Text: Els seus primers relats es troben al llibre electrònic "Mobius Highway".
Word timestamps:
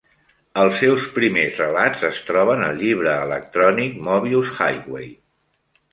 Els 0.61 0.79
seus 0.83 1.03
primers 1.17 1.59
relats 1.63 2.07
es 2.09 2.21
troben 2.29 2.65
al 2.69 2.81
llibre 2.85 3.13
electrònic 3.27 4.03
"Mobius 4.09 4.55
Highway". 4.69 5.11